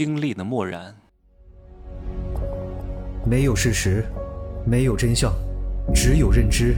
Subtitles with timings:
[0.00, 0.96] 经历的漠然，
[3.22, 4.02] 没有事实，
[4.64, 5.30] 没有真相，
[5.94, 6.74] 只有认知，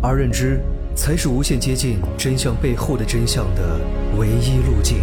[0.00, 0.60] 而认知
[0.94, 3.80] 才是无限接近真相背后的真相的
[4.16, 4.98] 唯一路径。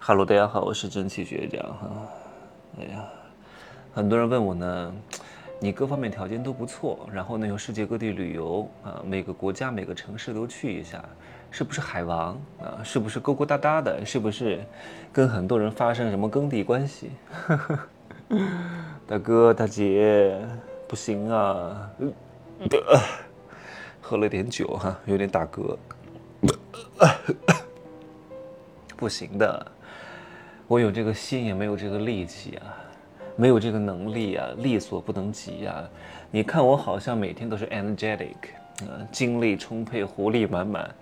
[0.00, 1.90] Hello，大家好，我是蒸汽学长哈。
[2.80, 3.04] 哎呀，
[3.92, 4.92] 很多人问我呢，
[5.60, 11.04] 你各方面条件都不错，然后呢又世界各地旅游啊，每个国家每个城市都去一下。
[11.54, 12.82] 是不是海王啊？
[12.82, 14.04] 是不是勾勾搭搭的？
[14.04, 14.60] 是不是
[15.12, 17.12] 跟很多人发生什么耕地关系？
[19.06, 20.36] 大哥大姐，
[20.88, 21.88] 不行啊！
[24.00, 25.76] 喝了点酒哈，有点打嗝。
[28.96, 29.64] 不行的，
[30.66, 32.74] 我有这个心也没有这个力气啊，
[33.36, 35.88] 没有这个能力啊，力所不能及啊！
[36.32, 38.34] 你看我好像每天都是 energetic
[38.80, 40.92] 啊，精力充沛，活力满满。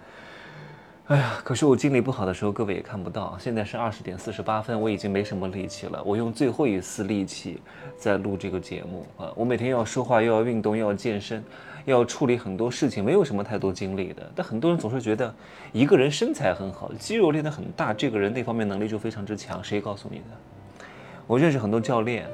[1.13, 3.37] 哎呀，可是我精力不好的时候，各位也看不到。
[3.39, 6.03] 现在是二十点四十八分，我已经没什么力气了。
[6.03, 7.61] 我用最后一丝力气
[7.99, 9.31] 在录这个节目啊！
[9.37, 11.45] 我每天要说话，又要运动，又要健身，
[11.85, 14.23] 要处理很多事情，没有什么太多精力的。
[14.35, 15.35] 但很多人总是觉得
[15.71, 19.63] 一个人身材很好，肌肉练得很大，这个人那方面能力就非常之强。
[19.63, 20.87] 谁告诉你的？
[21.27, 22.27] 我认识很多教练，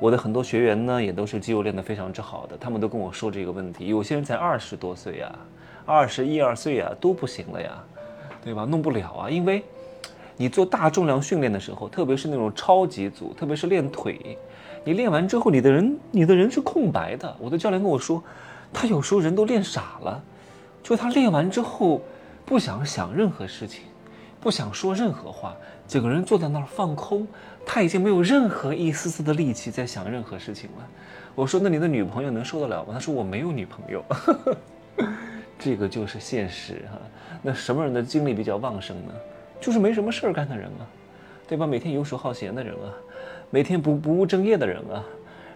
[0.00, 2.56] 我的很多学员呢，也都是肌肉练得非常之好的。
[2.58, 5.32] 他们都跟我说这个问题，有些人才二十多岁呀，
[5.86, 7.80] 二十一二岁呀都不行了呀。
[8.44, 8.64] 对吧？
[8.64, 9.64] 弄不了啊，因为，
[10.36, 14.36] 你做大重量训练的时候，特别是那种超级组，特别是练腿，
[14.84, 17.34] 你练完之后，你的人，你的人是空白的。
[17.40, 18.22] 我的教练跟我说，
[18.72, 20.22] 他有时候人都练傻了，
[20.82, 22.02] 就他练完之后，
[22.44, 23.84] 不想想任何事情，
[24.40, 25.56] 不想说任何话，
[25.88, 27.26] 整个人坐在那儿放空，
[27.64, 30.86] 他已经没有任何一丝丝的力气在想任何事情了。
[31.34, 32.88] 我说，那你的女朋友能受得了吗？
[32.92, 34.04] 他说我没有女朋友。
[35.64, 37.00] 这个就是现实哈。
[37.40, 39.14] 那什么人的精力比较旺盛呢？
[39.58, 40.84] 就是没什么事儿干的人啊，
[41.48, 41.66] 对吧？
[41.66, 42.92] 每天游手好闲的人啊，
[43.48, 45.02] 每天不不务正业的人啊，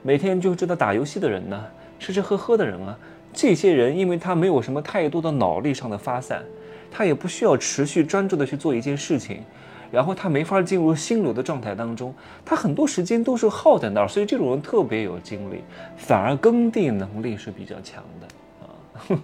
[0.00, 1.62] 每天就知道打游戏的人呢，
[1.98, 2.98] 吃吃喝喝的人啊。
[3.34, 6.43] 这些人，因为他没有什么太多的脑力上的发散，
[6.91, 9.43] 他也不需要持续专注的去做一件事情，
[9.91, 12.15] 然后他没法进入心流的状态当中，
[12.47, 15.62] 他很多时间都是耗在那儿，所以这种人特别有精力，
[15.99, 19.21] 反而耕地能力是比较强的啊。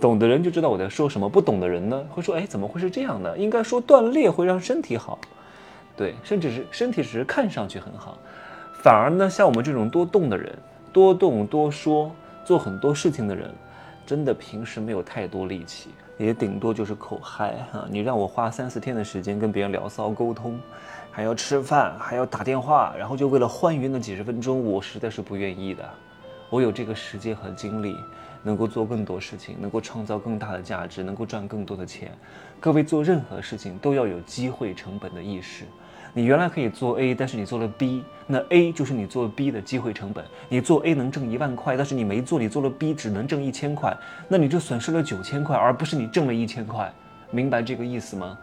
[0.00, 3.36] 懂的人就知道我在说什么，不懂的人呢会说：“哎，怎么会是这样呢？
[3.38, 5.18] 应该说锻炼会让身体好，
[5.96, 8.18] 对，甚至是身体只是看上去很好，
[8.82, 10.52] 反而呢，像我们这种多动的人，
[10.92, 12.10] 多动多说，
[12.44, 13.48] 做很多事情的人，
[14.04, 17.86] 真的平时没有太多力气，也顶多就是口嗨哈。
[17.88, 20.58] 你让我花三四天的时间跟别人聊骚沟通，
[21.12, 25.88] 还要吃饭，还要打电话，然后就为了欢愉那几十分钟，我实在是不愿意的。
[26.52, 27.96] 我有这个时间和精力。”
[28.44, 32.10] 能够做更多事情，能够创造更大的价值，能够赚更多的钱。
[32.58, 35.64] 各位做任何事情都要有机会成本的意识。
[36.12, 40.24] 你原来可以做 A，但是你做了 B，那 A 就是你做 B 的机会成本。
[40.48, 43.96] 你做 A 能挣一万块，但是你没做，你做了 B 只能挣一千块，
[44.26, 46.92] 那你就损失了九千块，而不是你挣了一千块。
[47.30, 48.36] 明白这个意思吗？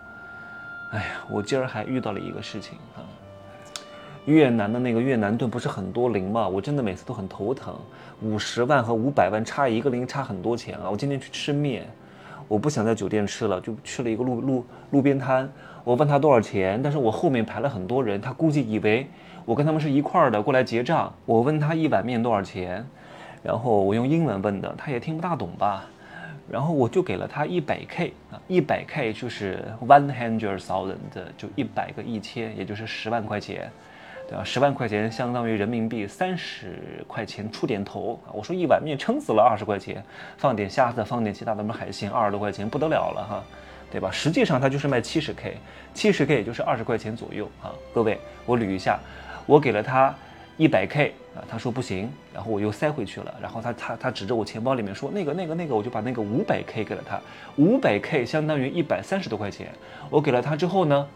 [0.94, 3.03] 哎呀，我今儿还遇到了一个事情啊。
[4.29, 6.47] 越南的那个越南盾不是很多零吗？
[6.47, 7.75] 我真的每次都很头疼。
[8.22, 10.88] 五十万和五百万差一个零，差很多钱啊！
[10.91, 11.88] 我今天去吃面，
[12.47, 15.51] 我不想在酒店吃了，就去了一个路路路边摊。
[15.84, 19.07] 我问他多少钱，但是我后面排了很多人，他估计以为
[19.45, 21.11] 我跟他们是一块儿的过来结账。
[21.25, 22.85] 我问他一碗面多少钱，
[23.41, 25.85] 然后我用英文问的，他也听不大懂吧？
[26.51, 30.96] 然后我就给了他一百 K 啊，一百 K 就是 one hundred thousand，
[31.38, 33.72] 就一百个一千，也就是十万块钱。
[34.29, 34.44] 对吧？
[34.44, 38.29] 十万块钱相当于人民币三十块钱出点头啊！
[38.31, 40.03] 我说一碗面撑死了二十块钱，
[40.38, 43.44] 放点虾子，放点其他的什么海鲜，二十多块钱不得了了哈，
[43.91, 44.12] 对吧？
[44.12, 45.57] 实际上它就是卖七十 K，
[45.95, 47.73] 七十 K 也就是二十块钱左右啊！
[47.91, 49.00] 各位，我捋一下，
[49.47, 50.13] 我给了他
[50.57, 57.19] 一百 K 啊，他说不行，然后我又塞回去了，然后他他他指着我钱包里面说那个那个那个，我就把那个五百 K 给了他，
[57.56, 59.69] 五百 K 相当于一百三十多块钱，
[60.11, 61.07] 我给了他之后呢，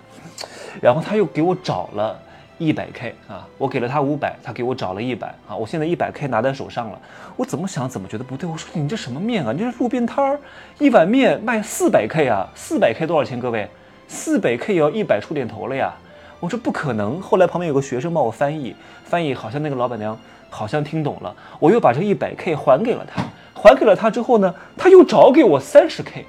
[0.82, 2.20] 然后他又给我找了。
[2.64, 7.00] 一百 K 啊，我给了他五百，他给我找了一百啊，我现在一百 K 拿在手上了，
[7.36, 8.50] 我怎么想怎么觉得不对。
[8.50, 9.52] 我说你这什么面啊？
[9.52, 10.40] 你这是路边摊儿
[10.80, 12.48] 一碗面卖四百 K 啊？
[12.56, 13.40] 四百 K 多少钱？
[13.40, 13.68] 各位，
[14.08, 15.94] 四百 K 要一百出点头了呀。
[16.40, 17.22] 我说不可能。
[17.22, 20.18] 后来旁边有个学生帮我翻译，翻译好像那个老板娘
[20.50, 23.24] 好像听懂了，我又把这一百 K 还给了他，
[23.54, 26.26] 还给了他之后呢，他又找给我三十 K，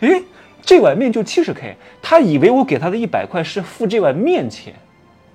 [0.00, 0.22] 诶，
[0.60, 4.74] 这碗面就七十 K，他以为我给他的一百块是付这碗面钱。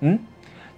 [0.00, 0.18] 嗯，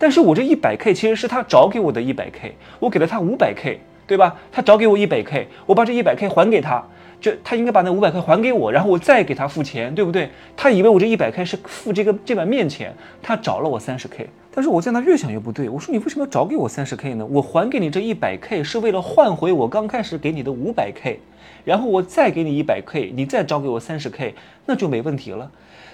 [0.02, 4.36] 但是我这一百 K 其实是他找给我的一百 K，我给了他五百 K，对吧？
[4.50, 6.84] 他找给我一百 K，我把这一百 K 还给他，
[7.20, 10.28] 这他应该把那五百 K 还给我，然后我再给他付钱，对不对？
[10.56, 14.28] 他以为我这一百 K 是付这个这碗面钱，他找了我三十 K。
[14.52, 17.24] 但是我在那越想越不对，我说你为什么要找给我三十 K 呢？
[17.24, 21.20] 我还给你这一百 K 是为了换回我刚开始给你的五百 K，
[21.64, 24.34] 然后我再给你一百 K，你再找给我三十 K，
[24.66, 25.48] 那就没问题了。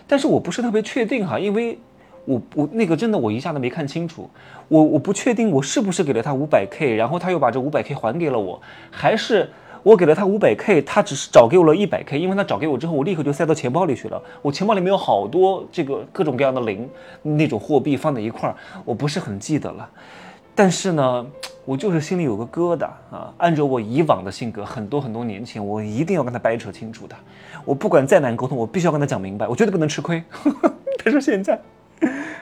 [0.07, 1.79] 但是我不是特别确定哈，因为
[2.29, 4.29] 我我那个真的我一下子没看清楚，
[4.69, 8.61] 我我不确定我是不是给了他五百 K，然后他又把这五百 K 还给了我，
[8.91, 9.49] 还是。
[9.85, 14.21] 我给了他五百 K，他只是找给我了一百 K，因为他找给我之后，我立刻就塞到钱包里去了。
[14.43, 16.87] 我钱包里面有好多这个各种各样的零，
[17.23, 19.89] 那种货币放在一块儿，我不是很记得了。
[20.55, 21.27] 但是呢，
[21.65, 23.33] 我就是心里有个疙瘩啊。
[23.39, 27.15] 按照我以往的性格，很多很多年前，我一定要跟他掰扯清楚的。
[27.65, 30.23] 我不管再难沟通，我必须要跟他讲明白，我绝对不能吃亏。
[31.05, 31.59] 但是现在。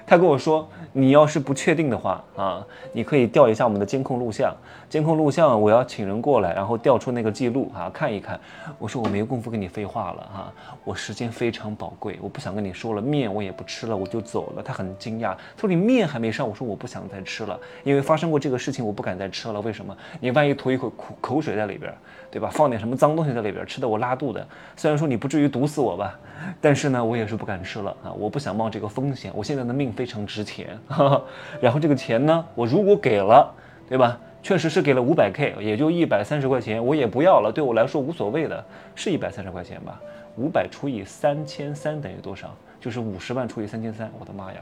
[0.06, 4.56] 他跟我说：“你要是不确定的话啊，你可以调一下我们的监控录像。
[4.88, 8.40] 监控录像，我要请人过来，然后调出那个记录啊，看一看。”
[8.78, 10.52] 我说：“我没工夫跟你废话了哈，
[10.84, 13.02] 我时间非常宝贵，我不想跟你说了。
[13.02, 19.60] 面我也不吃了，我就走了。”他很惊讶，他说：“你面还没上？”我说：“我不想再吃了，因为发生过这个事情，我不敢再吃了。
[19.60, 19.94] 为什么？
[20.18, 21.92] 你万一吐一口口口水在里边，
[22.30, 22.48] 对吧？
[22.50, 24.42] 放点什么脏东西在里边，吃的我拉肚子。
[24.76, 26.18] 虽然说你不至于毒死我吧，
[26.60, 29.32] 但是呢，我也是不敢吃了啊，我不想冒这个风险。
[29.34, 30.78] 我现在的命。”非常值钱，
[31.60, 33.52] 然后这个钱呢，我如果给了，
[33.88, 34.18] 对吧？
[34.42, 40.00] 确实是给了五百 K，也就一百三十块钱，我也不要了，对我来说无所谓的，是一百三十块钱吧？
[40.36, 42.54] 五百除以三千三等于多少？
[42.78, 44.60] 就是五十万除以三千三，我的妈呀，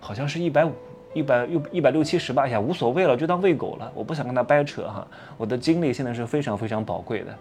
[0.00, 0.72] 好像是一百五、
[1.12, 2.48] 一百又一百六七十吧？
[2.48, 5.06] 呀，无所谓了，就当喂狗了，我不想跟他掰扯哈。
[5.36, 7.34] 我的精力现在是非常非常宝贵的，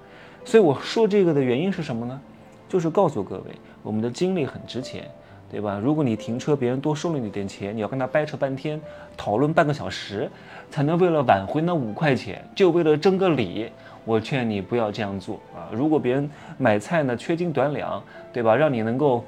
[0.44, 2.20] 所以我说这个的原因是什么呢？
[2.68, 3.44] 就是告诉各位，
[3.82, 5.10] 我们的精力很值钱。
[5.50, 5.80] 对吧？
[5.82, 8.80] 如果你停车，别人多收了你点钱，你要跟他掰扯半天，
[9.16, 10.30] 讨论半个小时，
[10.70, 13.70] 才能为了挽回那五块钱，就为了争个理，
[14.04, 15.72] 我劝你不要这样做啊！
[15.72, 18.04] 如果别人买菜呢缺斤短两，
[18.34, 18.56] 对吧？
[18.56, 19.24] 让你能够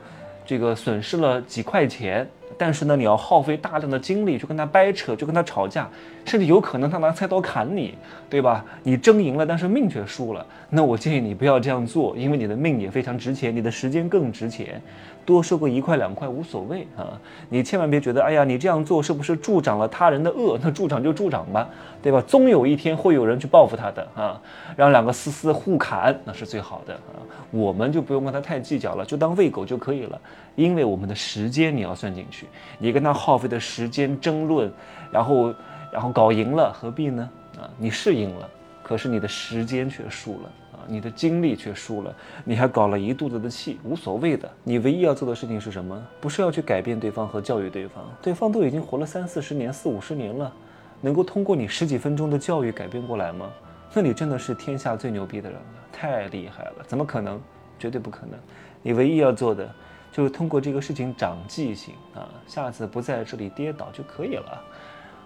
[0.45, 2.27] 这个损失了几块钱。
[2.57, 5.89] 但是呢，你要耗费大量的精力去跟他掰扯，去跟他吵架，
[6.25, 7.95] 甚至有可能他拿菜刀砍你，
[8.29, 8.65] 对吧？
[8.83, 10.45] 你争赢了，但是命却输了。
[10.69, 14.81] 那我建议你不要这样做，因为你的命也非常值钱，你的时间更值钱，
[15.25, 17.19] 多收个一块两块无所谓啊。
[17.49, 20.59] 你千万别觉得，哎呀，你这样做是不是助长了他人的恶？
[20.61, 21.69] 那助长就助长吧，
[22.01, 22.21] 对吧？
[22.27, 24.39] 终有一天会有人去报复他的啊，
[24.75, 27.23] 让两个厮厮互砍，那是最好的啊。
[27.51, 30.19] 我们就不用跟他太计较了，就当喂狗就可以了，
[30.55, 32.38] 因为我们的时间你要算进去。
[32.77, 34.71] 你跟他耗费的时间争论，
[35.11, 35.53] 然后，
[35.91, 37.29] 然后搞赢了，何必呢？
[37.59, 38.49] 啊，你是赢了，
[38.83, 42.15] 可是你的时间却输了啊，你的精力却输了，
[42.45, 44.49] 你还搞了一肚子的气，无所谓的。
[44.63, 46.01] 你唯一要做的事情是什么？
[46.21, 50.53] 不是要去改变对方和教育对方，对方都已经活了三四十年、四五十年了，
[51.01, 53.49] 能够通过你十几分钟的教育改变过来吗？
[53.93, 56.75] 那你真的是天下最牛逼的人了，太厉害了！
[56.87, 57.41] 怎么可能？
[57.77, 58.39] 绝对不可能。
[58.81, 59.69] 你唯一要做的。
[60.11, 64.61] 就是通过这个事情长记性啊，下次不在这里跌倒就可以了，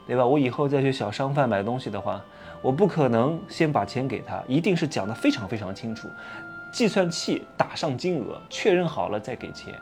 [0.06, 0.26] 对吧？
[0.26, 2.22] 我以后再去小商贩买东西的话，
[2.62, 6.10] 我不可能先把钱给他，一定是讲的非常非常清楚，
[6.72, 9.74] 计算器打上金额，确认好了再给钱，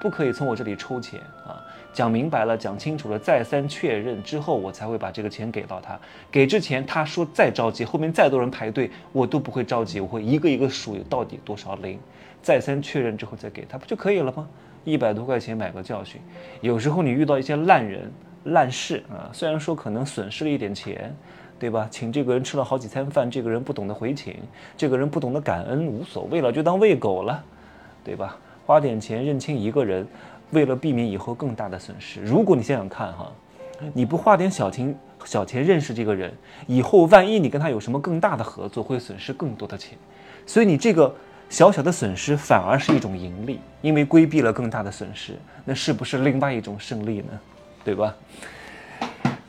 [0.00, 1.62] 不可以从我这里抽钱啊！
[1.92, 5.98] 讲明白了，讲清楚了，再三确认之后，我才会把这个钱给到他。
[6.30, 11.98] 给之前他说再着急，后面再多人排队，我都不会着急，我会一个一个数到底多少零。
[12.40, 14.48] 再三确认之后再给他不就可以了吗？
[14.84, 16.18] 一百多块钱买个教训。
[16.62, 18.10] 有时候你遇到一些烂人
[18.44, 21.14] 烂事啊，虽然说可能损失了一点钱，
[21.58, 21.86] 对吧？
[21.90, 24.34] 请这个人吃了好几餐饭，这个人不懂得回请，
[24.78, 27.44] 这个人不懂得感恩，无所谓了，就当喂狗了，
[28.02, 28.38] 对吧？
[28.70, 30.06] 花点钱认清一个人，
[30.52, 32.22] 为了避免以后更大的损失。
[32.22, 33.32] 如果你想想看哈，
[33.92, 36.32] 你不花点小钱小钱认识这个人，
[36.68, 39.98] 以后万一你跟他有什么更大的合作，会损失更多的钱。
[40.46, 41.12] 所以你这个。
[41.48, 47.40] 小小的损失反而是一种盈利，因为规避了更大的损失，那是不是另外一种胜利呢？
[47.82, 48.14] 对吧？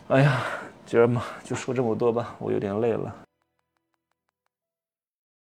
[0.07, 0.41] 哎呀，
[0.83, 3.15] 今儿嘛就说这么多吧，我有点累了。